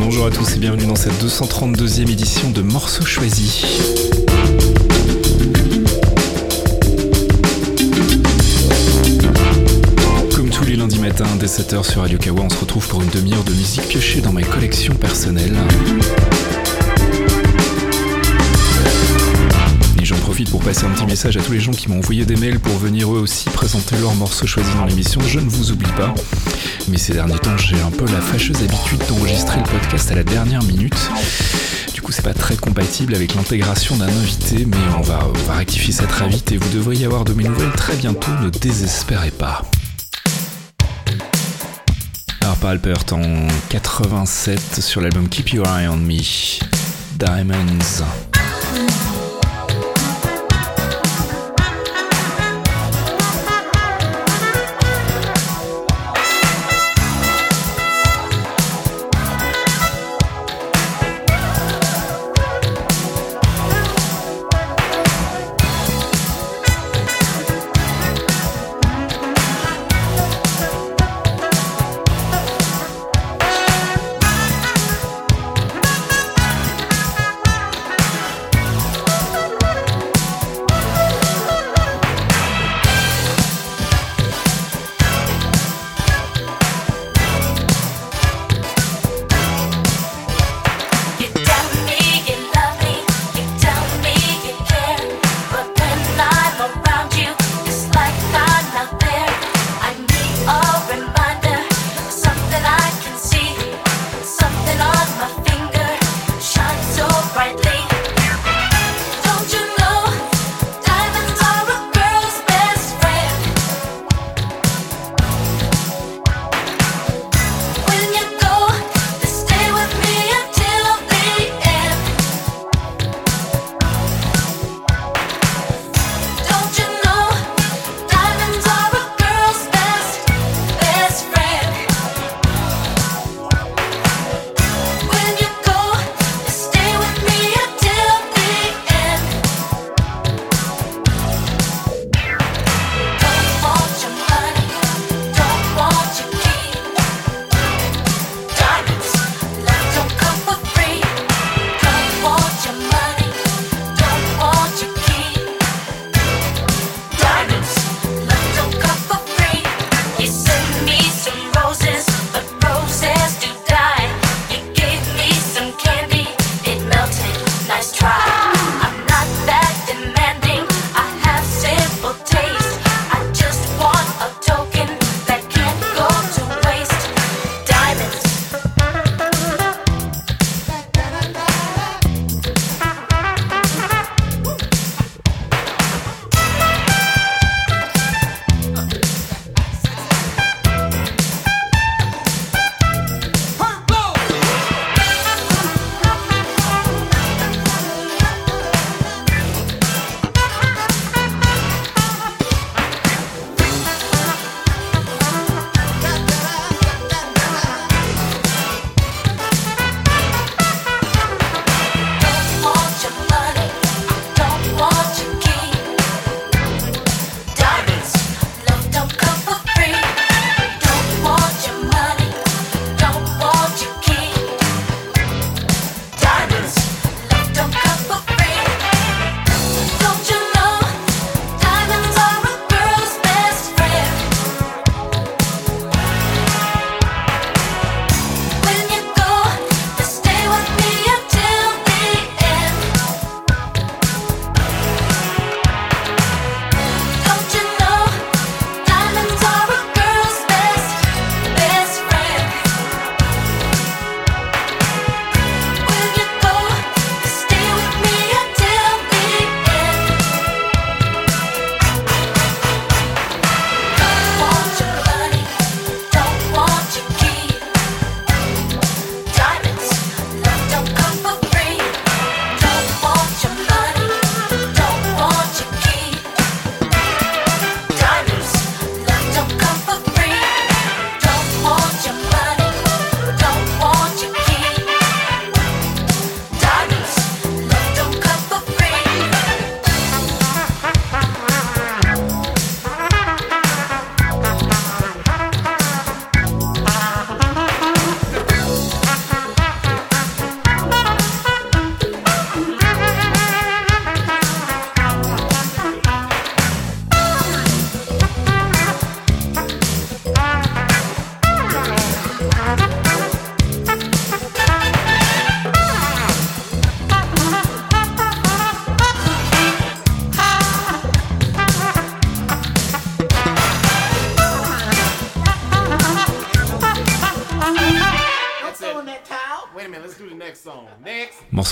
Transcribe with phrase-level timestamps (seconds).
[0.00, 3.93] Bonjour à tous et bienvenue dans cette 232e édition de Morceaux Choisis.
[11.46, 12.40] 7h sur Radio Kawa.
[12.42, 15.54] On se retrouve pour une demi-heure de musique piochée dans mes collections personnelles.
[20.22, 22.58] profite pour passer un petit message à tous les gens qui m'ont envoyé des mails
[22.58, 25.20] pour venir eux aussi présenter leurs morceaux choisis dans l'émission.
[25.26, 26.14] Je ne vous oublie pas.
[26.88, 30.22] Mais ces derniers temps, j'ai un peu la fâcheuse habitude d'enregistrer le podcast à la
[30.24, 30.96] dernière minute.
[31.92, 35.56] Du coup, c'est pas très compatible avec l'intégration d'un invité, mais on va, on va
[35.58, 38.30] rectifier ça très vite et vous devriez avoir de mes nouvelles très bientôt.
[38.42, 39.62] Ne désespérez pas.
[42.44, 42.76] Harper
[43.12, 46.18] en 87 sur l'album Keep Your Eye on Me.
[47.16, 48.04] Diamonds.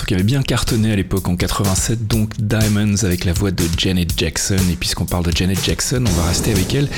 [0.05, 4.07] qui avait bien cartonné à l'époque en 87, donc Diamonds avec la voix de Janet
[4.17, 4.57] Jackson.
[4.71, 6.89] Et puisqu'on parle de Janet Jackson, on va rester avec elle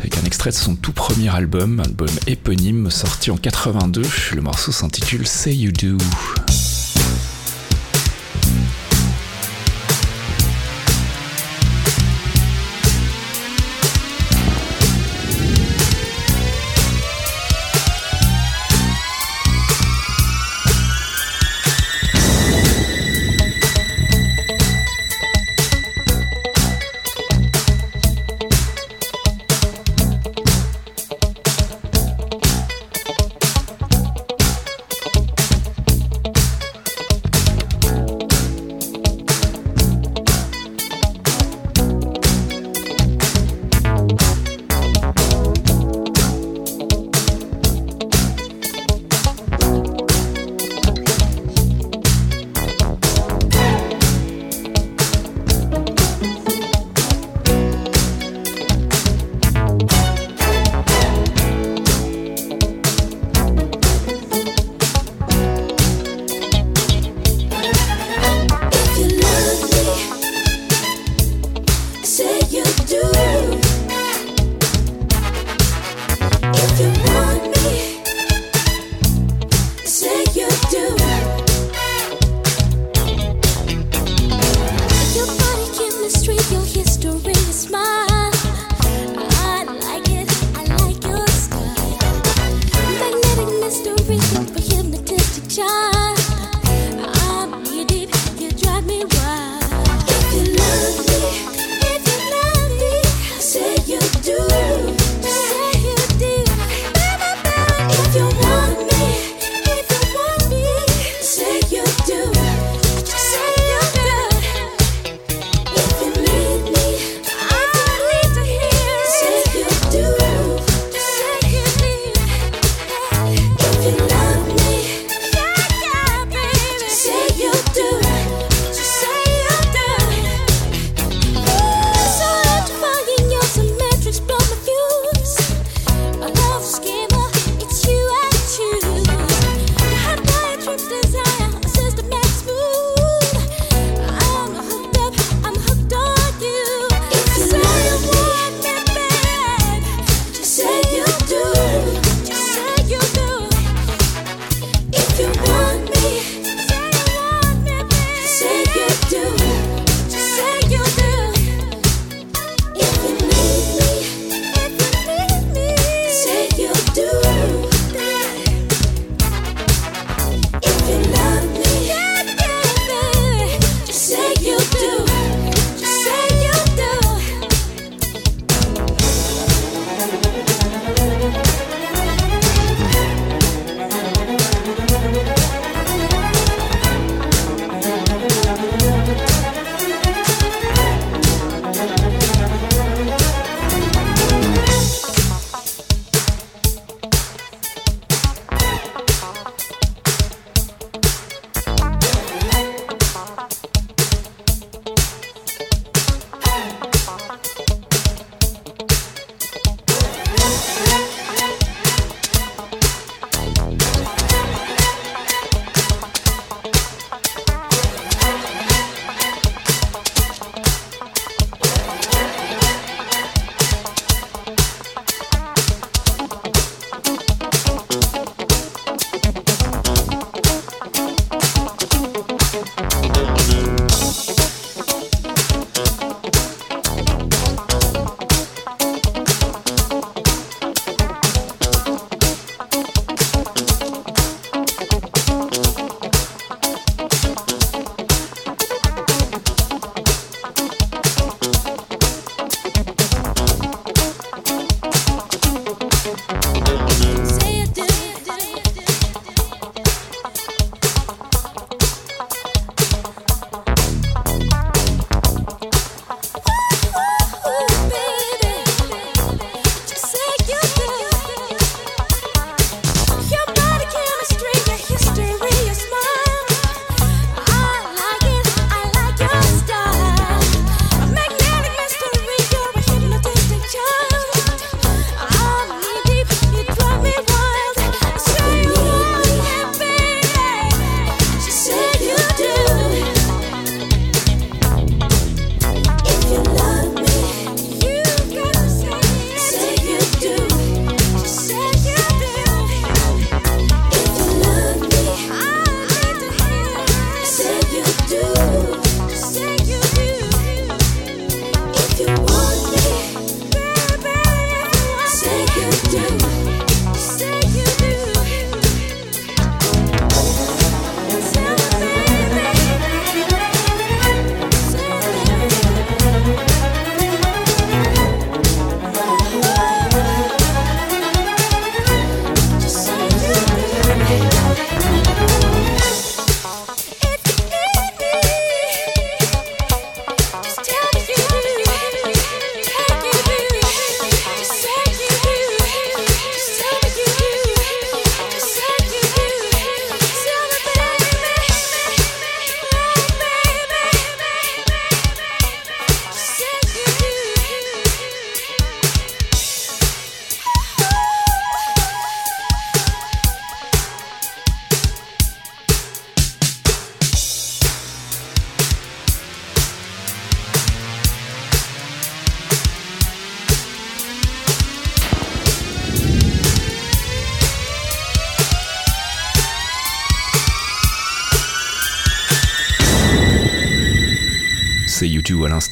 [0.00, 4.02] avec un extrait de son tout premier album, album éponyme sorti en 82.
[4.34, 5.96] Le morceau s'intitule Say You Do.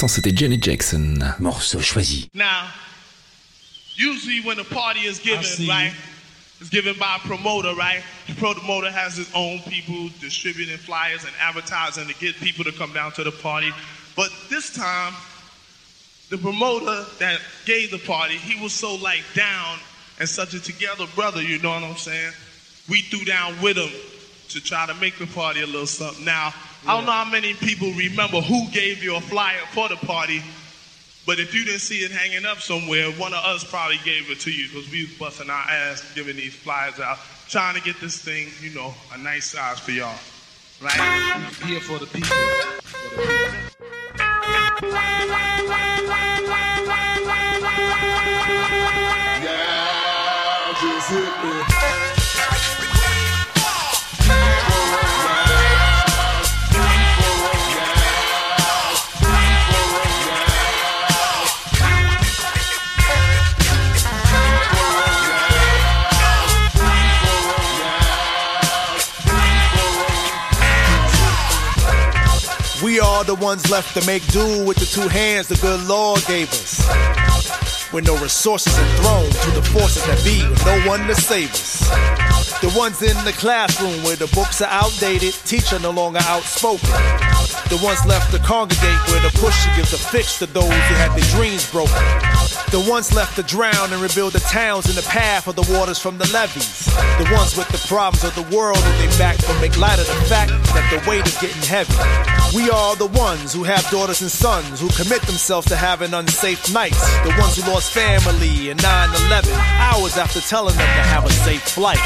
[0.02, 1.19] l'instant, c'était Janet Jackson.
[1.40, 2.30] Morceau choisi.
[2.35, 2.69] Now,
[3.99, 5.92] usually when a party is given, right,
[6.61, 8.02] it's given by a promoter, right?
[8.26, 12.92] The promoter has his own people distributing flyers and advertising to get people to come
[12.95, 13.73] down to the party.
[14.16, 15.12] But this time,
[16.30, 19.78] the promoter that gave the party, he was so like down
[20.19, 22.33] and such a together brother, you know what I'm saying?
[22.88, 23.90] We threw down with him
[24.49, 26.25] to try to make the party a little something.
[26.25, 26.52] Now,
[26.87, 30.42] I don't know how many people remember who gave you a flyer for the party,
[31.26, 34.40] but if you didn't see it hanging up somewhere, one of us probably gave it
[34.40, 37.18] to you because we was busting our ass giving these flyers out,
[37.49, 40.18] trying to get this thing, you know, a nice size for y'all.
[40.82, 41.50] Right?
[41.66, 42.28] Here for the people.
[42.28, 44.06] For the
[44.80, 46.00] people.
[73.21, 76.49] are the ones left to make do with the two hands the good Lord gave
[76.49, 76.83] us.
[77.93, 81.50] When no resources are thrown to the forces that be, with no one to save
[81.50, 81.81] us.
[82.61, 86.89] The ones in the classroom where the books are outdated, teacher no longer outspoken.
[87.69, 91.11] The ones left to congregate where the to gives a fix to those who had
[91.19, 91.99] their dreams broken.
[92.71, 95.99] The ones left to drown and rebuild the towns in the path of the waters
[95.99, 96.87] from the levees.
[97.19, 100.07] The ones with the problems of the world that they back from make light of
[100.07, 101.90] the fact that the weight is getting heavy.
[102.54, 106.73] We are the ones who have daughters and sons who commit themselves to having unsafe
[106.73, 107.00] nights.
[107.23, 111.62] The ones who lost family in 9-11 hours after telling them to have a safe
[111.62, 111.99] flight.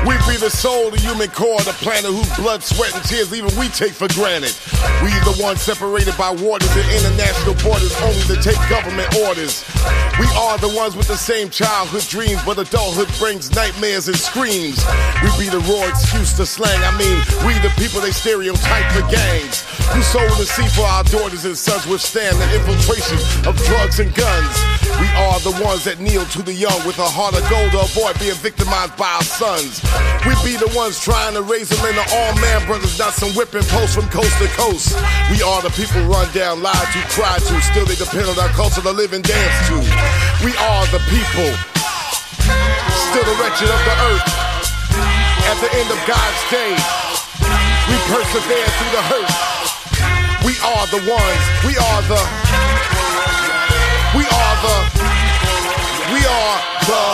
[0.07, 3.51] We be the soul, the human core, the planet whose blood, sweat, and tears even
[3.59, 4.55] we take for granted.
[5.03, 9.67] We the ones separated by waters and international borders only to take government orders.
[10.15, 14.79] We are the ones with the same childhood dreams, but adulthood brings nightmares and screams.
[15.19, 19.03] We be the raw excuse to slang, I mean, we the people they stereotype for
[19.11, 19.67] gangs.
[19.91, 24.13] Who sold the sea for our daughters and sons withstand the infiltration of drugs and
[24.15, 24.78] guns.
[24.97, 27.85] We are the ones that kneel to the young with a heart of gold to
[27.85, 29.77] avoid being victimized by our sons.
[30.25, 33.61] We be the ones trying to raise them into all man brothers, not some whipping
[33.69, 34.97] posts from coast to coast.
[35.29, 38.49] We are the people run down, lied to, cried to, still they depend on our
[38.57, 39.77] culture to live and dance to.
[40.41, 41.51] We are the people,
[42.89, 44.25] still the wretched of the earth.
[45.53, 46.73] At the end of God's day,
[47.85, 49.29] we persevere through the hurt.
[50.47, 52.68] We are the ones, we are the
[54.31, 54.75] are the.
[56.13, 56.55] We are
[56.89, 57.09] the.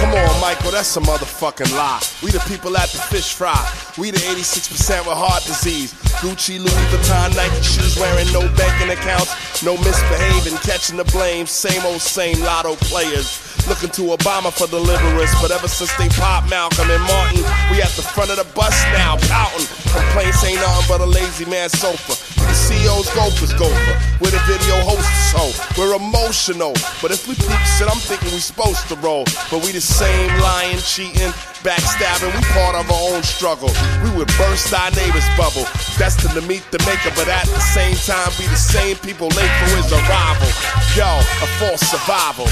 [0.00, 2.00] Come on, Michael, that's a motherfucking lie.
[2.22, 3.54] We the people at the fish fry.
[3.98, 5.92] We the 86% with heart disease.
[6.24, 11.46] Gucci, Louis Vuitton, Nike shoes, wearing no banking accounts, no misbehaving, catching the blame.
[11.46, 13.38] Same old, same lotto players.
[13.68, 17.90] Looking to Obama for deliverance, but ever since they popped Malcolm and Martin, we at
[17.92, 19.66] the front of the bus now, pouting.
[19.92, 22.16] Complaints ain't nothing but a lazy man's sofa.
[22.40, 23.94] The CEO's gopher's gopher.
[24.22, 25.52] We're the video hosts, ho.
[25.76, 26.72] we're emotional.
[27.02, 29.24] But if we peep shit, I'm thinking we supposed to roll.
[29.50, 32.32] But we the same lying, cheating, backstabbing.
[32.32, 33.70] We part of our own struggle.
[34.02, 35.68] We would burst our neighbor's bubble.
[36.00, 39.52] Destined to meet the maker, but at the same time be the same people late
[39.62, 40.48] for his arrival.
[40.96, 42.48] Yo, a false survival.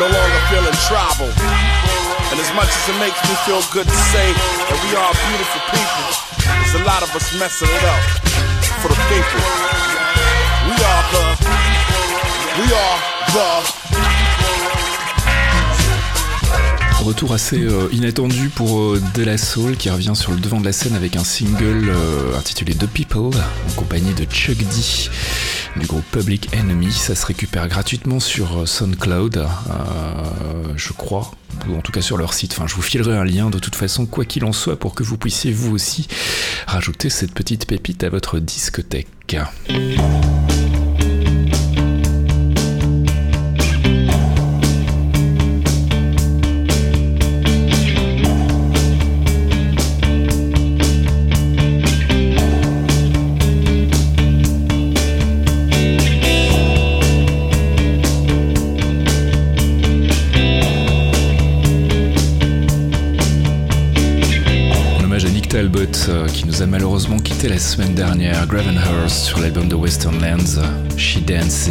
[0.00, 1.28] no longer feeling tribal.
[2.32, 5.60] And as much as it makes me feel good to say that we are beautiful
[5.68, 8.02] people, there's a lot of us messing it up
[8.80, 9.44] for the people.
[10.72, 11.24] We are the,
[12.64, 12.96] we are
[13.36, 13.76] the.
[17.04, 20.66] Retour assez euh, inattendu pour euh, De La Soul qui revient sur le devant de
[20.66, 23.30] la scène avec un single euh, intitulé The People
[23.68, 25.08] en compagnie de Chuck D
[25.76, 26.90] du groupe Public Enemy.
[26.90, 29.46] Ça se récupère gratuitement sur euh, SoundCloud, euh,
[30.76, 31.30] je crois,
[31.68, 32.52] ou en tout cas sur leur site.
[32.56, 35.02] Enfin, je vous filerai un lien de toute façon, quoi qu'il en soit, pour que
[35.02, 36.08] vous puissiez vous aussi
[36.66, 39.08] rajouter cette petite pépite à votre discothèque.
[67.10, 70.60] m'ont quitté la semaine dernière, Gravenhurst sur l'album de Western Lands,
[70.96, 71.68] She Dances.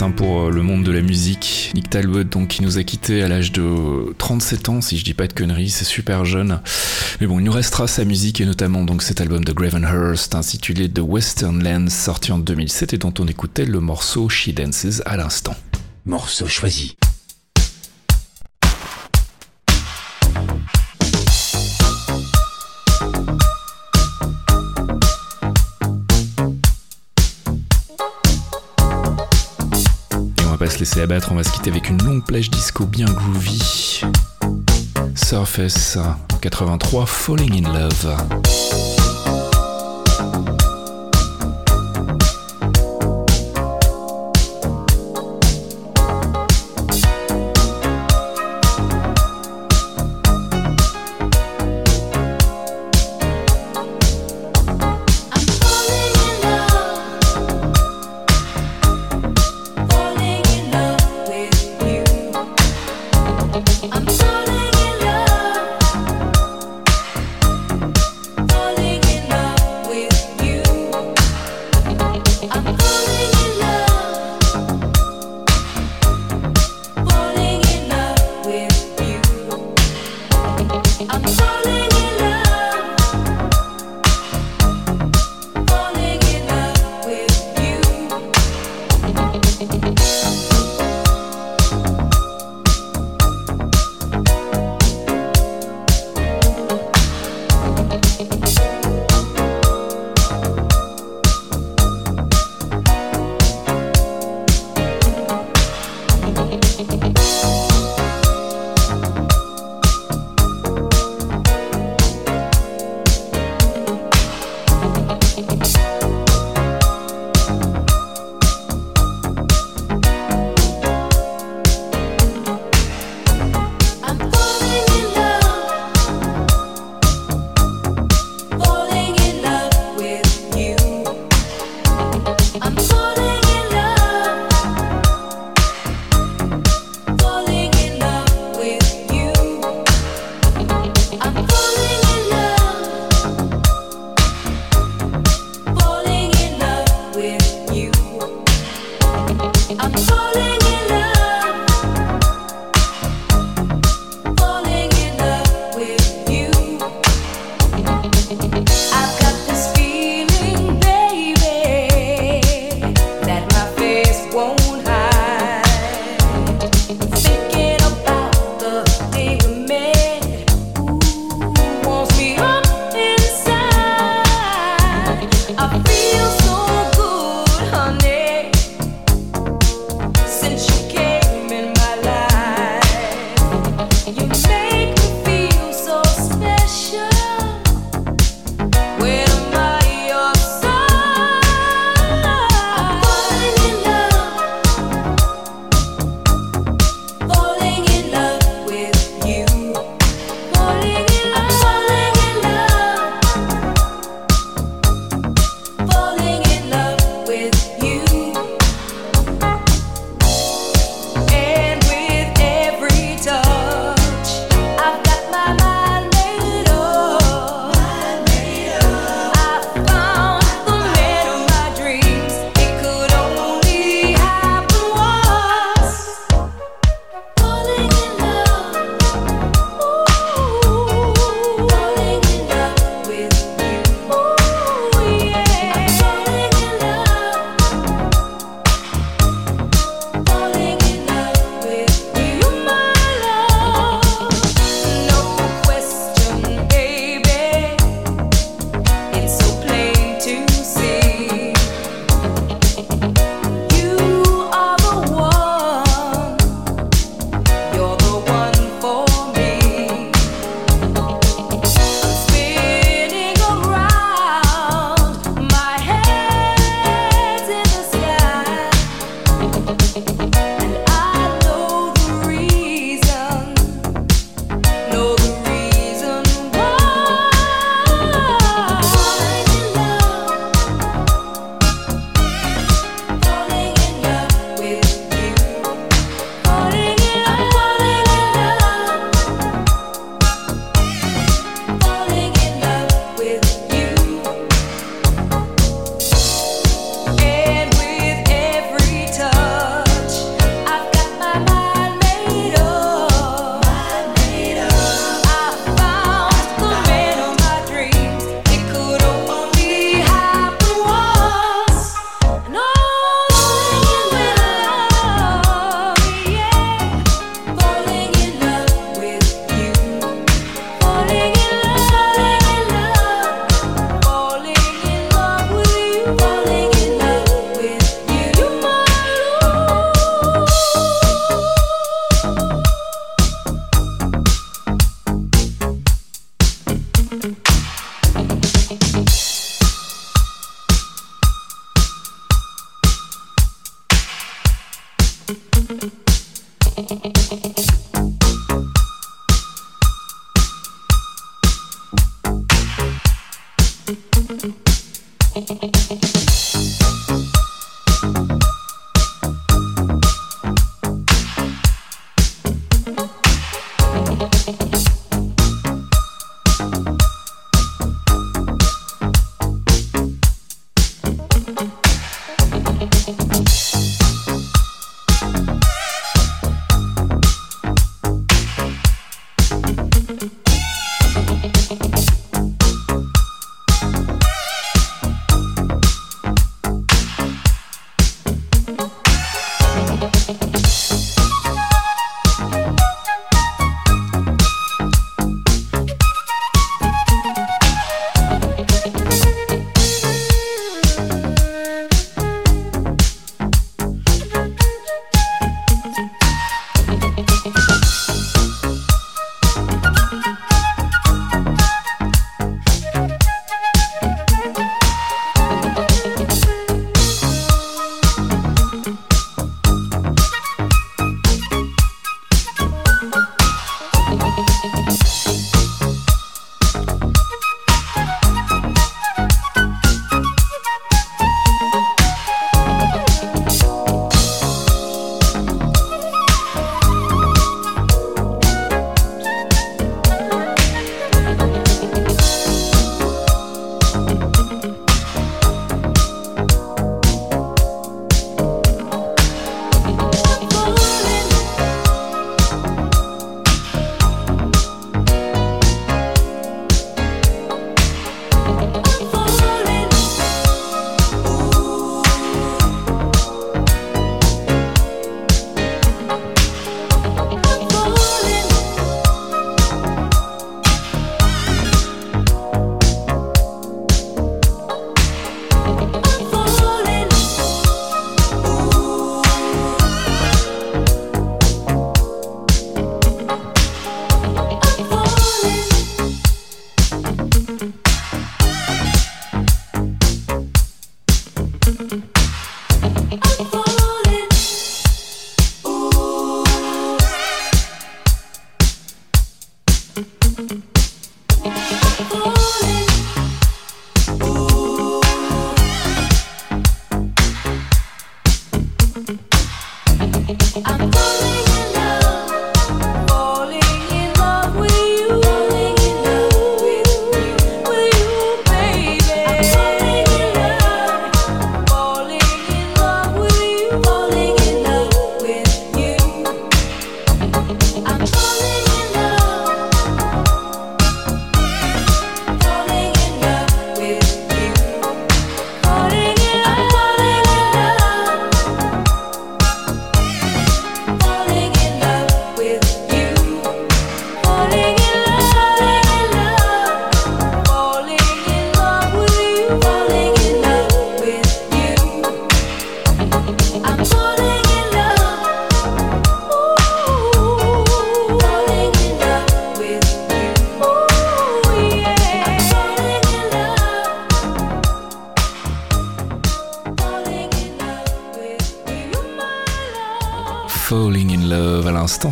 [0.00, 1.72] Hein, pour euh, le monde de la musique.
[1.74, 5.14] Nick Talbot, donc, qui nous a quittés à l'âge de 37 ans, si je dis
[5.14, 6.60] pas de conneries, c'est super jeune.
[7.20, 10.88] Mais bon, il nous restera sa musique et notamment donc cet album de Gravenhurst intitulé
[10.90, 15.16] The Western Lands sorti en 2007 et dont on écoutait le morceau She Dances à
[15.16, 15.56] l'instant.
[16.04, 16.96] Morceau choisi.
[30.68, 34.00] va se laisser abattre, on va se quitter avec une longue plage disco bien groovy.
[35.14, 35.96] Surface
[36.42, 38.94] 83 Falling in Love.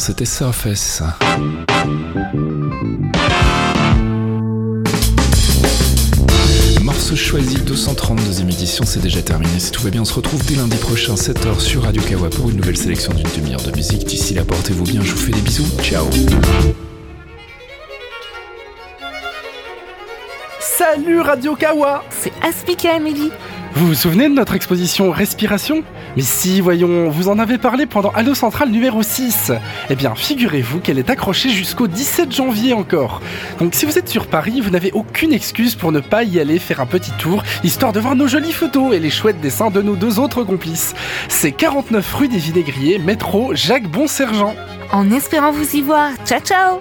[0.06, 1.02] c'était Surface.
[6.80, 9.58] Morceau choisi, 232e édition, c'est déjà terminé.
[9.58, 12.48] Si tout va bien, on se retrouve dès lundi prochain, 7h sur Radio Kawa pour
[12.50, 14.04] une nouvelle sélection d'une demi-heure de musique.
[14.04, 15.66] D'ici là, portez-vous bien, je vous fais des bisous.
[15.82, 16.06] Ciao
[20.60, 23.32] Salut Radio Kawa C'est Aspica Amélie
[23.74, 25.82] Vous vous souvenez de notre exposition Respiration
[26.16, 29.52] mais si, voyons, vous en avez parlé pendant Halo Central numéro 6.
[29.90, 33.20] Eh bien, figurez-vous qu'elle est accrochée jusqu'au 17 janvier encore.
[33.58, 36.58] Donc si vous êtes sur Paris, vous n'avez aucune excuse pour ne pas y aller
[36.58, 39.82] faire un petit tour, histoire de voir nos jolies photos et les chouettes dessins de
[39.82, 40.94] nos deux autres complices.
[41.28, 44.54] C'est 49 rue des Vinaigriers, métro Jacques Bonsergent.
[44.92, 46.12] En espérant vous y voir.
[46.24, 46.80] Ciao ciao